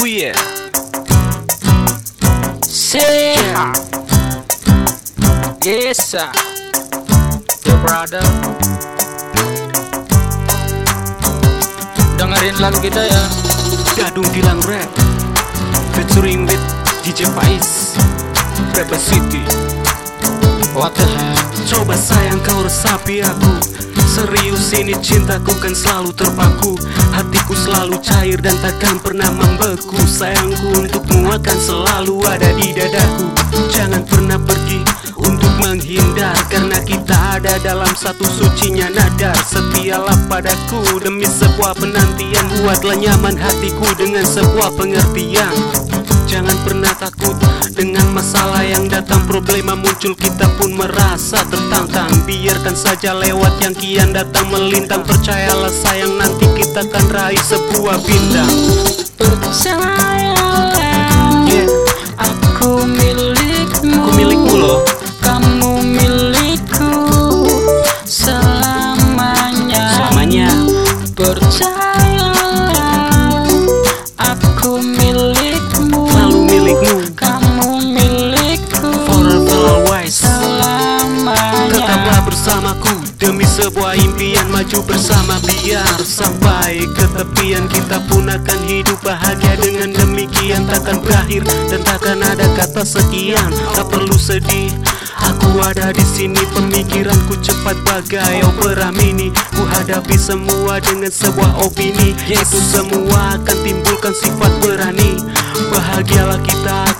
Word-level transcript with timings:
Oh 0.00 0.08
yeah. 0.08 0.32
Yes 5.60 6.00
sir. 6.00 6.24
Yo 7.68 7.76
brother. 7.84 8.24
Dengerin 12.16 12.56
lagu 12.64 12.80
kita 12.80 13.04
ya. 13.04 13.22
Gadung 13.92 14.24
Gilang 14.32 14.64
Rap. 14.64 14.88
Featuring 15.92 16.48
with 16.48 16.64
DJ 17.04 17.28
Faiz. 17.36 18.00
Rapper 18.72 18.96
City. 18.96 19.44
What 20.72 20.96
the 20.96 21.04
hell? 21.04 21.36
Coba 21.68 21.92
sayang 21.92 22.40
kau 22.40 22.64
resapi 22.64 23.20
aku 23.20 23.52
Serius 24.20 24.76
ini 24.76 24.92
cintaku 25.00 25.48
kan 25.64 25.72
selalu 25.72 26.12
terpaku. 26.12 26.76
Hatiku 27.08 27.56
selalu 27.56 27.96
cair 28.04 28.36
dan 28.36 28.52
takkan 28.60 29.00
pernah 29.00 29.32
membeku. 29.32 29.96
Sayangku 30.04 30.76
untukmu 30.76 31.32
akan 31.32 31.56
selalu 31.56 32.20
ada 32.28 32.52
di 32.52 32.68
dadaku. 32.76 33.32
Jangan 33.72 34.04
pernah 34.04 34.36
pergi 34.36 34.84
untuk 35.16 35.52
menghindar 35.64 36.36
Karena 36.52 36.76
kita 36.84 37.40
ada 37.40 37.56
dalam 37.64 37.88
satu 37.96 38.28
sucinya 38.28 38.92
nadar. 38.92 39.32
Setialah 39.40 40.28
padaku 40.28 41.00
demi 41.00 41.24
sebuah 41.24 41.80
penantian. 41.80 42.44
Buatlah 42.60 43.00
nyaman 43.00 43.40
hatiku 43.40 43.88
dengan 43.96 44.28
sebuah 44.28 44.76
pengertian. 44.76 45.56
Jangan 46.28 46.60
pernah 46.60 46.92
takut 46.92 47.40
dengan 47.72 48.04
masalah 48.12 48.68
yang 48.68 48.84
datang. 48.84 49.24
Problema 49.24 49.72
muncul 49.72 50.12
kita 50.12 50.44
pun 50.60 50.76
merasa 50.76 51.40
tertantang 51.48 51.89
Biarkan 52.30 52.78
saja 52.78 53.10
lewat 53.10 53.58
yang 53.58 53.74
kian 53.74 54.14
datang 54.14 54.54
melintang. 54.54 55.02
Percayalah 55.02 55.66
sayang 55.66 56.14
nanti 56.14 56.46
kita 56.54 56.86
akan 56.86 57.06
raih 57.10 57.42
sebuah 57.42 57.98
bintang. 58.06 58.46
Percayalah 59.18 60.09
Tetaplah 81.80 82.20
bersamaku 82.28 82.92
Demi 83.16 83.48
sebuah 83.48 83.96
impian 83.96 84.52
maju 84.52 84.84
bersama 84.84 85.40
Biar 85.40 85.96
sampai 86.04 86.84
ke 86.92 87.08
tepian. 87.16 87.64
Kita 87.72 88.04
pun 88.04 88.28
akan 88.28 88.60
hidup 88.68 89.00
bahagia 89.00 89.56
Dengan 89.56 89.88
demikian. 89.88 90.68
Takkan 90.68 91.00
berakhir 91.00 91.40
Dan 91.72 91.80
takkan 91.80 92.20
ada 92.20 92.44
kata 92.52 92.84
sekian. 92.84 93.48
Tak 93.72 93.88
perlu 93.88 94.12
sedih 94.12 94.68
Aku 95.20 95.56
ada 95.64 95.88
di 95.88 96.04
sini. 96.04 96.40
Pemikiranku 96.52 97.40
cepat 97.40 97.80
bagai 97.84 98.44
opera 98.44 98.92
mini. 98.92 99.32
Ku 99.56 99.64
hadapi 99.64 100.20
semua 100.20 100.84
dengan 100.84 101.08
sebuah 101.08 101.64
opini. 101.64 102.12
Itu 102.28 102.60
semua 102.60 103.40
akan 103.40 103.56
timbulkan 103.64 104.12
sifat 104.12 104.52
berani. 104.64 105.16
Bahagialah 105.72 106.40
kita 106.40 106.49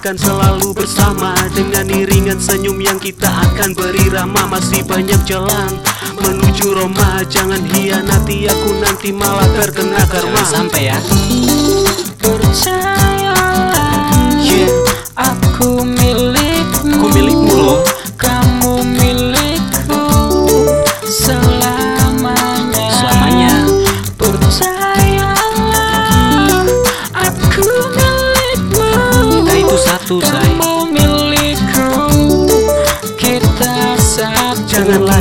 akan 0.00 0.16
selalu 0.16 0.72
bersama 0.72 1.36
Dengan 1.52 1.84
iringan 1.92 2.40
senyum 2.40 2.80
yang 2.80 2.96
kita 2.96 3.28
akan 3.28 3.76
beri 3.76 4.08
ramah. 4.08 4.48
Masih 4.48 4.80
banyak 4.88 5.20
jalan 5.28 5.76
menuju 6.16 6.72
Roma. 6.72 7.20
Jangan 7.28 7.60
hianati 7.68 8.48
aku 8.48 8.80
nanti 8.80 9.12
malah 9.12 9.44
terkena 9.60 10.00
karma. 10.08 10.40
Sampai 10.48 10.88
ya 10.88 10.96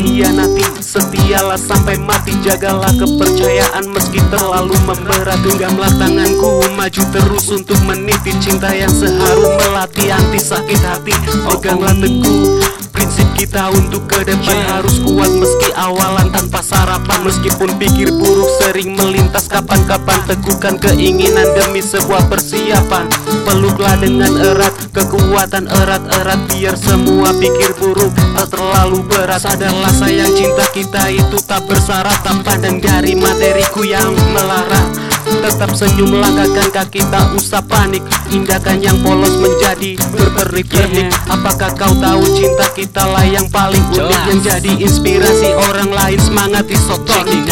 Janganlah 0.00 0.48
Setialah 0.80 1.60
sampai 1.60 1.96
mati. 2.00 2.32
Jagalah 2.44 2.92
kepercayaan 2.96 3.84
meski 3.92 4.20
terlalu 4.32 4.76
memberat. 4.88 5.38
Genggamlah 5.44 5.92
tanganku 6.00 6.64
Maju 6.76 7.02
terus 7.12 7.46
untuk 7.52 7.78
meniti 7.84 8.32
Cinta 8.40 8.72
yang 8.72 8.92
seharum 8.92 9.52
melatih 9.60 10.12
anti 10.12 10.40
sakit 10.40 10.80
hati 10.80 11.12
Peganglah 11.44 11.92
teguh. 11.96 12.62
Prinsip 12.96 13.28
kita 13.36 13.68
untuk 13.76 14.08
ke 14.08 14.24
depan 14.24 14.60
harus 14.72 14.96
kuat 15.04 15.28
meski 15.28 15.66
sarapan 15.76 16.15
Meskipun 17.26 17.74
pikir 17.74 18.14
buruk 18.14 18.46
sering 18.62 18.94
melintas 18.94 19.50
kapan-kapan 19.50 20.14
Teguhkan 20.30 20.78
keinginan 20.78 21.50
demi 21.58 21.82
sebuah 21.82 22.30
persiapan. 22.30 23.10
Peluklah 23.42 23.98
dengan 23.98 24.30
erat 24.38 24.70
kekuatan 24.94 25.66
erat-erat 25.66 26.38
Biar 26.54 26.78
semua 26.78 27.34
pikir 27.34 27.74
buruk 27.82 28.14
tak 28.14 28.54
terlalu 28.54 29.02
berat. 29.10 29.42
Sadarlah 29.42 29.90
sayang 29.90 30.30
cinta 30.38 30.70
kita 30.70 31.10
itu 31.10 31.34
tak 31.42 31.66
bersyarat 31.66 32.14
Tak 32.22 32.46
pandang 32.46 32.78
dari 32.78 33.18
materiku 33.18 33.82
yang 33.82 34.14
melarat 34.30 35.05
Tetap 35.26 35.74
senyum 35.74 36.22
langkahkan 36.22 36.70
kaki 36.70 37.02
tak 37.10 37.26
usah 37.34 37.62
panik. 37.66 38.02
Indahkan 38.30 38.78
yang 38.78 38.98
polos 39.02 39.34
menjadi 39.38 39.98
berperlik-perlik 40.14 41.10
Apakah 41.26 41.70
kau 41.74 41.94
tahu 41.98 42.22
cinta 42.34 42.66
kita 42.74 43.02
lah 43.06 43.26
yang 43.26 43.46
paling 43.50 43.82
unik. 43.90 44.22
Yang 44.30 44.40
jadi 44.46 44.72
inspirasi 44.86 45.50
orang 45.70 45.90
lain? 45.90 46.18
Semangat 46.22 46.70
isotonik 46.70 47.46